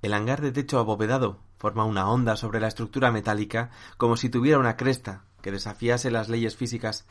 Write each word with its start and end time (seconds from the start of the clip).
El 0.00 0.14
hangar 0.14 0.40
de 0.40 0.52
techo 0.52 0.78
abovedado 0.78 1.40
forma 1.58 1.84
una 1.84 2.08
onda 2.08 2.36
sobre 2.36 2.60
la 2.60 2.68
estructura 2.68 3.10
metálica 3.10 3.70
como 3.96 4.16
si 4.16 4.30
tuviera 4.30 4.58
una 4.58 4.76
cresta 4.76 5.24
que 5.42 5.50
desafiase 5.50 6.10
las 6.10 6.28
leyes 6.28 6.56
físicas. 6.56 7.06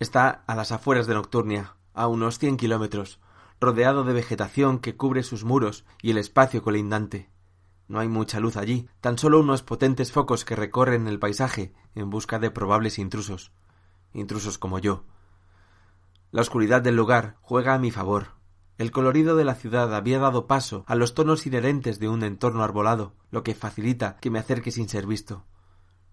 Está 0.00 0.42
a 0.46 0.56
las 0.56 0.72
afueras 0.72 1.06
de 1.06 1.14
Nocturnia, 1.14 1.76
a 1.94 2.08
unos 2.08 2.38
cien 2.38 2.56
kilómetros, 2.56 3.20
rodeado 3.60 4.02
de 4.02 4.12
vegetación 4.12 4.80
que 4.80 4.96
cubre 4.96 5.22
sus 5.22 5.44
muros 5.44 5.84
y 6.02 6.10
el 6.10 6.18
espacio 6.18 6.62
colindante. 6.62 7.30
No 7.86 8.00
hay 8.00 8.08
mucha 8.08 8.40
luz 8.40 8.56
allí, 8.56 8.88
tan 9.00 9.18
solo 9.18 9.38
unos 9.38 9.62
potentes 9.62 10.10
focos 10.10 10.44
que 10.44 10.56
recorren 10.56 11.06
el 11.06 11.18
paisaje 11.18 11.74
en 11.94 12.10
busca 12.10 12.38
de 12.38 12.50
probables 12.50 12.98
intrusos. 12.98 13.52
Intrusos 14.14 14.58
como 14.58 14.78
yo. 14.78 15.04
La 16.32 16.40
oscuridad 16.40 16.82
del 16.82 16.96
lugar 16.96 17.36
juega 17.42 17.74
a 17.74 17.78
mi 17.78 17.90
favor, 17.90 18.39
el 18.80 18.92
colorido 18.92 19.36
de 19.36 19.44
la 19.44 19.56
ciudad 19.56 19.94
había 19.94 20.18
dado 20.18 20.46
paso 20.46 20.84
a 20.86 20.94
los 20.94 21.12
tonos 21.12 21.46
inherentes 21.46 21.98
de 21.98 22.08
un 22.08 22.22
entorno 22.22 22.64
arbolado, 22.64 23.12
lo 23.30 23.42
que 23.42 23.54
facilita 23.54 24.16
que 24.22 24.30
me 24.30 24.38
acerque 24.38 24.70
sin 24.70 24.88
ser 24.88 25.06
visto. 25.06 25.44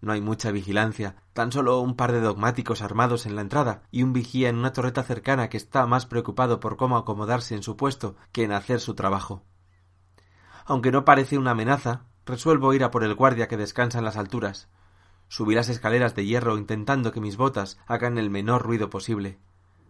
No 0.01 0.11
hay 0.11 0.19
mucha 0.19 0.51
vigilancia, 0.51 1.15
tan 1.31 1.53
solo 1.53 1.79
un 1.79 1.95
par 1.95 2.11
de 2.11 2.19
dogmáticos 2.19 2.81
armados 2.81 3.25
en 3.25 3.37
la 3.37 3.41
entrada 3.41 3.83
y 3.89 4.03
un 4.03 4.11
vigía 4.11 4.49
en 4.49 4.57
una 4.57 4.73
torreta 4.73 5.03
cercana 5.03 5.47
que 5.47 5.55
está 5.55 5.87
más 5.87 6.07
preocupado 6.07 6.59
por 6.59 6.75
cómo 6.75 6.97
acomodarse 6.97 7.55
en 7.55 7.63
su 7.63 7.77
puesto 7.77 8.17
que 8.33 8.43
en 8.43 8.51
hacer 8.51 8.81
su 8.81 8.95
trabajo. 8.95 9.45
Aunque 10.65 10.91
no 10.91 11.05
parece 11.05 11.37
una 11.37 11.51
amenaza, 11.51 12.03
resuelvo 12.25 12.73
ir 12.73 12.83
a 12.83 12.91
por 12.91 13.05
el 13.05 13.15
guardia 13.15 13.47
que 13.47 13.55
descansa 13.55 13.99
en 13.99 14.03
las 14.03 14.17
alturas. 14.17 14.67
Subí 15.29 15.55
las 15.55 15.69
escaleras 15.69 16.15
de 16.15 16.25
hierro 16.25 16.57
intentando 16.57 17.13
que 17.13 17.21
mis 17.21 17.37
botas 17.37 17.79
hagan 17.87 18.17
el 18.17 18.29
menor 18.29 18.63
ruido 18.63 18.89
posible. 18.89 19.39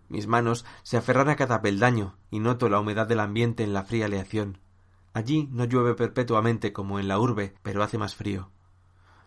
Mis 0.09 0.27
manos 0.27 0.65
se 0.83 0.97
aferran 0.97 1.29
a 1.29 1.35
cada 1.35 1.61
peldaño 1.61 2.17
y 2.29 2.39
noto 2.39 2.69
la 2.69 2.79
humedad 2.79 3.07
del 3.07 3.19
ambiente 3.19 3.63
en 3.63 3.73
la 3.73 3.83
fría 3.83 4.05
aleación. 4.05 4.59
Allí 5.13 5.49
no 5.51 5.65
llueve 5.65 5.95
perpetuamente 5.95 6.71
como 6.73 6.99
en 6.99 7.07
la 7.07 7.19
urbe, 7.19 7.55
pero 7.63 7.83
hace 7.83 7.97
más 7.97 8.15
frío. 8.15 8.51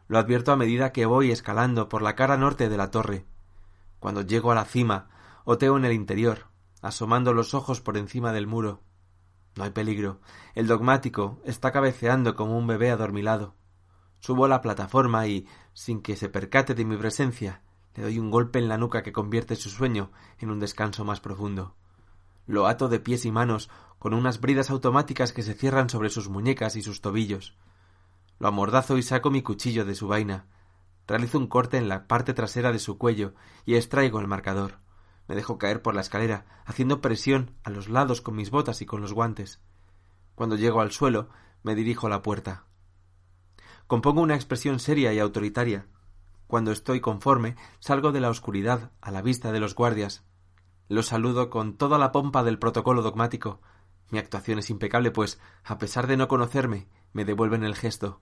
Lo 0.08 0.18
advierto 0.18 0.52
a 0.52 0.56
medida 0.56 0.92
que 0.92 1.06
voy 1.06 1.30
escalando 1.30 1.88
por 1.88 2.02
la 2.02 2.14
cara 2.14 2.36
norte 2.36 2.68
de 2.68 2.76
la 2.76 2.90
torre. 2.90 3.26
Cuando 3.98 4.22
llego 4.22 4.52
a 4.52 4.54
la 4.54 4.64
cima, 4.64 5.08
oteo 5.44 5.76
en 5.76 5.84
el 5.84 5.92
interior, 5.92 6.46
asomando 6.80 7.32
los 7.32 7.54
ojos 7.54 7.80
por 7.80 7.96
encima 7.96 8.32
del 8.32 8.46
muro. 8.46 8.82
No 9.56 9.64
hay 9.64 9.70
peligro. 9.70 10.20
El 10.54 10.66
dogmático 10.66 11.40
está 11.44 11.72
cabeceando 11.72 12.34
como 12.34 12.56
un 12.56 12.66
bebé 12.66 12.90
adormilado. 12.90 13.54
Subo 14.20 14.44
a 14.44 14.48
la 14.48 14.60
plataforma 14.60 15.26
y, 15.26 15.46
sin 15.72 16.02
que 16.02 16.16
se 16.16 16.28
percate 16.28 16.74
de 16.74 16.84
mi 16.84 16.96
presencia, 16.96 17.62
le 17.94 18.02
doy 18.04 18.18
un 18.18 18.30
golpe 18.30 18.58
en 18.58 18.68
la 18.68 18.78
nuca 18.78 19.02
que 19.02 19.12
convierte 19.12 19.56
su 19.56 19.70
sueño 19.70 20.10
en 20.38 20.50
un 20.50 20.60
descanso 20.60 21.04
más 21.04 21.20
profundo. 21.20 21.74
Lo 22.46 22.66
ato 22.66 22.88
de 22.88 23.00
pies 23.00 23.24
y 23.24 23.32
manos 23.32 23.70
con 23.98 24.14
unas 24.14 24.40
bridas 24.40 24.70
automáticas 24.70 25.32
que 25.32 25.42
se 25.42 25.54
cierran 25.54 25.90
sobre 25.90 26.10
sus 26.10 26.28
muñecas 26.28 26.76
y 26.76 26.82
sus 26.82 27.00
tobillos. 27.00 27.56
Lo 28.38 28.48
amordazo 28.48 28.96
y 28.96 29.02
saco 29.02 29.30
mi 29.30 29.42
cuchillo 29.42 29.84
de 29.84 29.94
su 29.94 30.08
vaina. 30.08 30.46
Realizo 31.06 31.38
un 31.38 31.48
corte 31.48 31.76
en 31.76 31.88
la 31.88 32.06
parte 32.06 32.32
trasera 32.32 32.72
de 32.72 32.78
su 32.78 32.96
cuello 32.96 33.34
y 33.66 33.74
extraigo 33.74 34.20
el 34.20 34.26
marcador. 34.26 34.78
Me 35.28 35.34
dejo 35.34 35.58
caer 35.58 35.82
por 35.82 35.94
la 35.94 36.00
escalera, 36.00 36.46
haciendo 36.64 37.00
presión 37.00 37.54
a 37.62 37.70
los 37.70 37.88
lados 37.88 38.20
con 38.20 38.34
mis 38.34 38.50
botas 38.50 38.80
y 38.82 38.86
con 38.86 39.00
los 39.00 39.12
guantes. 39.12 39.60
Cuando 40.34 40.56
llego 40.56 40.80
al 40.80 40.92
suelo, 40.92 41.28
me 41.62 41.74
dirijo 41.74 42.06
a 42.06 42.10
la 42.10 42.22
puerta. 42.22 42.64
Compongo 43.86 44.22
una 44.22 44.34
expresión 44.34 44.80
seria 44.80 45.12
y 45.12 45.18
autoritaria, 45.18 45.86
cuando 46.50 46.72
estoy 46.72 47.00
conforme, 47.00 47.56
salgo 47.78 48.12
de 48.12 48.20
la 48.20 48.28
oscuridad 48.28 48.90
a 49.00 49.10
la 49.12 49.22
vista 49.22 49.52
de 49.52 49.60
los 49.60 49.74
guardias. 49.74 50.24
Los 50.88 51.06
saludo 51.06 51.48
con 51.48 51.76
toda 51.76 51.96
la 51.96 52.10
pompa 52.10 52.42
del 52.42 52.58
protocolo 52.58 53.00
dogmático. 53.00 53.60
Mi 54.10 54.18
actuación 54.18 54.58
es 54.58 54.68
impecable, 54.68 55.12
pues, 55.12 55.40
a 55.64 55.78
pesar 55.78 56.08
de 56.08 56.16
no 56.16 56.26
conocerme, 56.26 56.88
me 57.12 57.24
devuelven 57.24 57.62
el 57.62 57.76
gesto. 57.76 58.20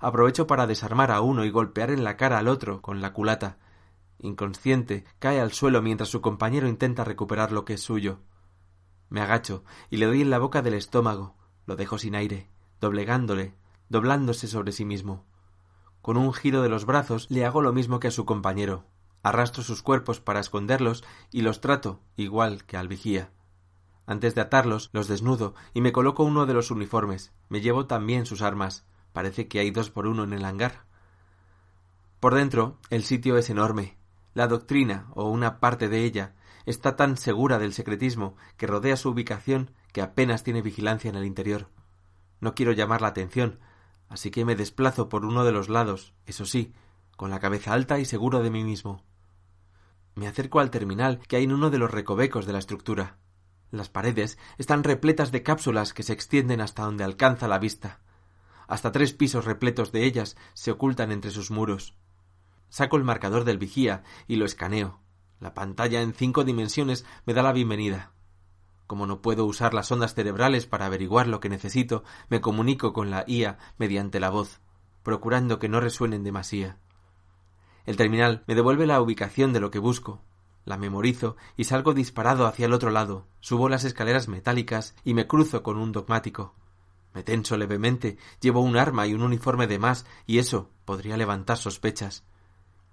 Aprovecho 0.00 0.48
para 0.48 0.66
desarmar 0.66 1.12
a 1.12 1.20
uno 1.20 1.44
y 1.44 1.50
golpear 1.50 1.92
en 1.92 2.02
la 2.02 2.16
cara 2.16 2.36
al 2.38 2.48
otro 2.48 2.82
con 2.82 3.00
la 3.00 3.12
culata. 3.12 3.58
Inconsciente, 4.18 5.04
cae 5.20 5.40
al 5.40 5.52
suelo 5.52 5.80
mientras 5.82 6.08
su 6.08 6.20
compañero 6.20 6.66
intenta 6.66 7.04
recuperar 7.04 7.52
lo 7.52 7.64
que 7.64 7.74
es 7.74 7.80
suyo. 7.80 8.18
Me 9.08 9.20
agacho 9.20 9.62
y 9.88 9.98
le 9.98 10.06
doy 10.06 10.22
en 10.22 10.30
la 10.30 10.38
boca 10.38 10.62
del 10.62 10.74
estómago. 10.74 11.36
Lo 11.64 11.76
dejo 11.76 11.96
sin 11.96 12.16
aire, 12.16 12.50
doblegándole, 12.80 13.54
doblándose 13.88 14.48
sobre 14.48 14.72
sí 14.72 14.84
mismo. 14.84 15.29
Con 16.02 16.16
un 16.16 16.32
giro 16.32 16.62
de 16.62 16.68
los 16.68 16.86
brazos 16.86 17.26
le 17.30 17.44
hago 17.44 17.60
lo 17.60 17.72
mismo 17.72 18.00
que 18.00 18.08
a 18.08 18.10
su 18.12 18.24
compañero. 18.24 18.84
Arrastro 19.22 19.62
sus 19.62 19.82
cuerpos 19.82 20.20
para 20.20 20.40
esconderlos 20.40 21.04
y 21.30 21.42
los 21.42 21.60
trato 21.60 22.00
igual 22.16 22.64
que 22.64 22.76
al 22.76 22.88
vigía. 22.88 23.30
Antes 24.06 24.34
de 24.34 24.40
atarlos, 24.40 24.90
los 24.92 25.08
desnudo 25.08 25.54
y 25.74 25.82
me 25.82 25.92
coloco 25.92 26.24
uno 26.24 26.46
de 26.46 26.54
los 26.54 26.70
uniformes. 26.70 27.32
Me 27.48 27.60
llevo 27.60 27.86
también 27.86 28.26
sus 28.26 28.42
armas. 28.42 28.84
Parece 29.12 29.46
que 29.46 29.60
hay 29.60 29.70
dos 29.70 29.90
por 29.90 30.06
uno 30.06 30.24
en 30.24 30.32
el 30.32 30.44
hangar. 30.44 30.84
Por 32.18 32.34
dentro, 32.34 32.78
el 32.90 33.04
sitio 33.04 33.36
es 33.36 33.50
enorme. 33.50 33.96
La 34.34 34.46
doctrina, 34.46 35.06
o 35.14 35.28
una 35.28 35.60
parte 35.60 35.88
de 35.88 36.04
ella, 36.04 36.34
está 36.66 36.96
tan 36.96 37.16
segura 37.16 37.58
del 37.58 37.72
secretismo 37.72 38.36
que 38.56 38.66
rodea 38.66 38.96
su 38.96 39.10
ubicación 39.10 39.72
que 39.92 40.02
apenas 40.02 40.44
tiene 40.44 40.62
vigilancia 40.62 41.08
en 41.08 41.16
el 41.16 41.24
interior. 41.24 41.68
No 42.40 42.54
quiero 42.54 42.72
llamar 42.72 43.02
la 43.02 43.08
atención, 43.08 43.58
así 44.10 44.30
que 44.30 44.44
me 44.44 44.56
desplazo 44.56 45.08
por 45.08 45.24
uno 45.24 45.44
de 45.44 45.52
los 45.52 45.70
lados, 45.70 46.12
eso 46.26 46.44
sí, 46.44 46.74
con 47.16 47.30
la 47.30 47.40
cabeza 47.40 47.72
alta 47.72 47.98
y 47.98 48.04
seguro 48.04 48.42
de 48.42 48.50
mí 48.50 48.64
mismo. 48.64 49.02
Me 50.14 50.26
acerco 50.26 50.60
al 50.60 50.70
terminal 50.70 51.20
que 51.26 51.36
hay 51.36 51.44
en 51.44 51.52
uno 51.52 51.70
de 51.70 51.78
los 51.78 51.90
recovecos 51.90 52.44
de 52.44 52.52
la 52.52 52.58
estructura. 52.58 53.16
Las 53.70 53.88
paredes 53.88 54.36
están 54.58 54.82
repletas 54.82 55.30
de 55.30 55.44
cápsulas 55.44 55.94
que 55.94 56.02
se 56.02 56.12
extienden 56.12 56.60
hasta 56.60 56.82
donde 56.82 57.04
alcanza 57.04 57.46
la 57.46 57.60
vista. 57.60 58.00
Hasta 58.66 58.90
tres 58.90 59.12
pisos 59.12 59.44
repletos 59.44 59.92
de 59.92 60.04
ellas 60.04 60.36
se 60.54 60.72
ocultan 60.72 61.12
entre 61.12 61.30
sus 61.30 61.52
muros. 61.52 61.94
Saco 62.68 62.96
el 62.96 63.04
marcador 63.04 63.44
del 63.44 63.58
vigía 63.58 64.02
y 64.26 64.36
lo 64.36 64.44
escaneo. 64.44 65.00
La 65.38 65.54
pantalla 65.54 66.02
en 66.02 66.14
cinco 66.14 66.42
dimensiones 66.42 67.06
me 67.26 67.32
da 67.32 67.42
la 67.42 67.52
bienvenida. 67.52 68.12
Como 68.90 69.06
no 69.06 69.22
puedo 69.22 69.44
usar 69.44 69.72
las 69.72 69.92
ondas 69.92 70.14
cerebrales 70.14 70.66
para 70.66 70.86
averiguar 70.86 71.28
lo 71.28 71.38
que 71.38 71.48
necesito, 71.48 72.02
me 72.28 72.40
comunico 72.40 72.92
con 72.92 73.08
la 73.08 73.22
IA 73.24 73.56
mediante 73.78 74.18
la 74.18 74.30
voz, 74.30 74.58
procurando 75.04 75.60
que 75.60 75.68
no 75.68 75.78
resuenen 75.78 76.24
demasiado. 76.24 76.74
El 77.86 77.96
terminal 77.96 78.42
me 78.48 78.56
devuelve 78.56 78.88
la 78.88 79.00
ubicación 79.00 79.52
de 79.52 79.60
lo 79.60 79.70
que 79.70 79.78
busco. 79.78 80.22
La 80.64 80.76
memorizo 80.76 81.36
y 81.56 81.62
salgo 81.62 81.94
disparado 81.94 82.48
hacia 82.48 82.66
el 82.66 82.72
otro 82.72 82.90
lado. 82.90 83.28
Subo 83.38 83.68
las 83.68 83.84
escaleras 83.84 84.26
metálicas 84.26 84.96
y 85.04 85.14
me 85.14 85.28
cruzo 85.28 85.62
con 85.62 85.76
un 85.78 85.92
dogmático. 85.92 86.56
Me 87.14 87.22
tenso 87.22 87.56
levemente, 87.56 88.18
llevo 88.40 88.58
un 88.60 88.76
arma 88.76 89.06
y 89.06 89.14
un 89.14 89.22
uniforme 89.22 89.68
de 89.68 89.78
más, 89.78 90.04
y 90.26 90.38
eso 90.38 90.68
podría 90.84 91.16
levantar 91.16 91.58
sospechas. 91.58 92.24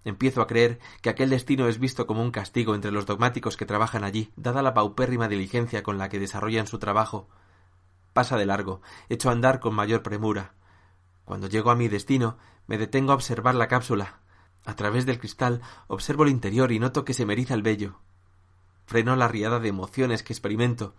Empiezo 0.08 0.42
a 0.42 0.48
creer 0.48 0.80
que 1.02 1.10
aquel 1.10 1.30
destino 1.30 1.68
es 1.68 1.80
visto 1.80 2.08
como 2.08 2.22
un 2.22 2.32
castigo 2.32 2.76
entre 2.76 2.92
los 2.92 3.06
dogmáticos 3.06 3.58
que 3.58 3.66
trabajan 3.66 4.06
allí, 4.06 4.32
dada 4.38 4.62
la 4.62 4.74
paupérrima 4.74 5.28
diligencia 5.28 5.84
con 5.84 5.98
la 5.98 6.08
que 6.08 6.18
desarrollan 6.18 6.66
su 6.66 6.80
trabajo. 6.80 7.28
Pasa 8.14 8.38
de 8.38 8.46
largo, 8.46 8.82
echo 9.10 9.28
a 9.28 9.34
andar 9.34 9.60
con 9.60 9.76
mayor 9.76 10.04
premura. 10.04 10.54
Cuando 11.26 11.50
llego 11.50 11.72
a 11.72 11.76
mi 11.76 11.90
destino, 11.90 12.38
me 12.68 12.78
detengo 12.78 13.12
a 13.12 13.16
observar 13.16 13.54
la 13.56 13.68
cápsula. 13.68 14.22
A 14.66 14.78
través 14.78 15.06
del 15.06 15.20
cristal 15.20 15.62
observo 15.88 16.24
el 16.24 16.30
interior 16.30 16.72
y 16.72 16.80
noto 16.80 17.04
que 17.04 17.14
se 17.14 17.26
me 17.26 17.34
eriza 17.34 17.54
el 17.54 17.62
vello. 17.62 18.00
Freno 18.86 19.14
la 19.18 19.28
riada 19.28 19.60
de 19.60 19.68
emociones 19.68 20.24
que 20.24 20.32
experimento. 20.32 20.96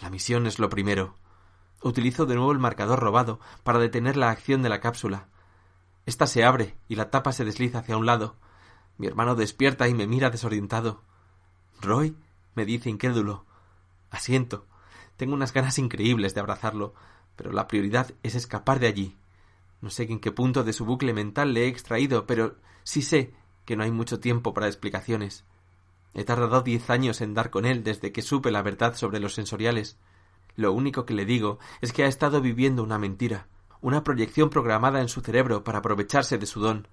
La 0.00 0.08
misión 0.08 0.46
es 0.46 0.58
lo 0.58 0.70
primero. 0.70 1.16
Utilizo 1.82 2.24
de 2.24 2.36
nuevo 2.36 2.52
el 2.52 2.58
marcador 2.58 3.00
robado 3.00 3.38
para 3.64 3.80
detener 3.80 4.16
la 4.16 4.30
acción 4.30 4.62
de 4.62 4.70
la 4.70 4.80
cápsula. 4.80 5.28
Esta 6.06 6.26
se 6.26 6.42
abre 6.42 6.78
y 6.88 6.94
la 6.94 7.10
tapa 7.10 7.32
se 7.32 7.44
desliza 7.44 7.80
hacia 7.80 7.98
un 7.98 8.06
lado. 8.06 8.36
Mi 8.98 9.06
hermano 9.06 9.34
despierta 9.34 9.88
y 9.88 9.94
me 9.94 10.06
mira 10.06 10.30
desorientado. 10.30 11.02
Roy, 11.80 12.16
me 12.54 12.64
dice 12.64 12.88
incrédulo. 12.88 13.44
Asiento. 14.10 14.66
Tengo 15.16 15.34
unas 15.34 15.52
ganas 15.52 15.78
increíbles 15.78 16.34
de 16.34 16.40
abrazarlo, 16.40 16.94
pero 17.36 17.52
la 17.52 17.68
prioridad 17.68 18.12
es 18.22 18.34
escapar 18.34 18.80
de 18.80 18.86
allí. 18.86 19.16
No 19.80 19.90
sé 19.90 20.04
en 20.04 20.20
qué 20.20 20.32
punto 20.32 20.64
de 20.64 20.72
su 20.72 20.84
bucle 20.84 21.12
mental 21.12 21.52
le 21.52 21.64
he 21.64 21.68
extraído, 21.68 22.26
pero 22.26 22.56
sí 22.82 23.02
sé 23.02 23.34
que 23.64 23.76
no 23.76 23.82
hay 23.82 23.90
mucho 23.90 24.20
tiempo 24.20 24.54
para 24.54 24.68
explicaciones. 24.68 25.44
He 26.14 26.24
tardado 26.24 26.62
diez 26.62 26.88
años 26.88 27.20
en 27.20 27.34
dar 27.34 27.50
con 27.50 27.66
él 27.66 27.84
desde 27.84 28.12
que 28.12 28.22
supe 28.22 28.50
la 28.50 28.62
verdad 28.62 28.94
sobre 28.94 29.20
los 29.20 29.34
sensoriales. 29.34 29.98
Lo 30.54 30.72
único 30.72 31.04
que 31.04 31.12
le 31.12 31.26
digo 31.26 31.58
es 31.82 31.92
que 31.92 32.04
ha 32.04 32.06
estado 32.06 32.40
viviendo 32.40 32.82
una 32.82 32.98
mentira, 32.98 33.48
una 33.82 34.02
proyección 34.02 34.48
programada 34.48 35.02
en 35.02 35.08
su 35.08 35.20
cerebro 35.20 35.62
para 35.62 35.80
aprovecharse 35.80 36.38
de 36.38 36.46
su 36.46 36.60
don. 36.60 36.88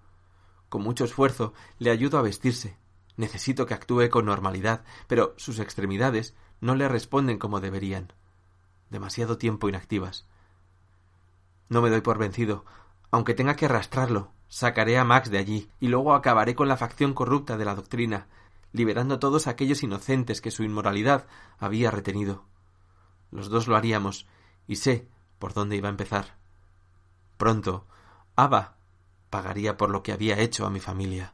Con 0.73 0.81
mucho 0.81 1.05
esfuerzo 1.05 1.53
le 1.77 1.91
ayudo 1.91 2.17
a 2.17 2.23
vestirse. 2.23 2.79
Necesito 3.15 3.67
que 3.67 3.75
actúe 3.75 4.09
con 4.09 4.25
normalidad, 4.25 4.83
pero 5.05 5.35
sus 5.37 5.59
extremidades 5.59 6.33
no 6.61 6.73
le 6.73 6.87
responden 6.87 7.37
como 7.37 7.59
deberían. 7.59 8.11
Demasiado 8.89 9.37
tiempo 9.37 9.69
inactivas. 9.69 10.25
No 11.69 11.83
me 11.83 11.91
doy 11.91 12.01
por 12.01 12.17
vencido. 12.17 12.65
Aunque 13.11 13.35
tenga 13.35 13.55
que 13.55 13.65
arrastrarlo, 13.67 14.31
sacaré 14.47 14.97
a 14.97 15.03
Max 15.03 15.29
de 15.29 15.37
allí 15.37 15.69
y 15.79 15.89
luego 15.89 16.15
acabaré 16.15 16.55
con 16.55 16.67
la 16.67 16.75
facción 16.75 17.13
corrupta 17.13 17.55
de 17.55 17.65
la 17.65 17.75
doctrina, 17.75 18.25
liberando 18.71 19.13
a 19.13 19.19
todos 19.19 19.45
aquellos 19.45 19.83
inocentes 19.83 20.41
que 20.41 20.49
su 20.49 20.63
inmoralidad 20.63 21.27
había 21.59 21.91
retenido. 21.91 22.45
Los 23.29 23.49
dos 23.49 23.67
lo 23.67 23.75
haríamos, 23.75 24.25
y 24.65 24.77
sé 24.77 25.07
por 25.37 25.53
dónde 25.53 25.75
iba 25.75 25.89
a 25.89 25.91
empezar. 25.91 26.35
Pronto, 27.37 27.85
Ava 28.35 28.77
pagaría 29.33 29.77
por 29.77 29.89
lo 29.89 30.03
que 30.03 30.11
había 30.11 30.37
hecho 30.37 30.63
a 30.63 30.69
mi 30.69 30.79
familia. 30.79 31.33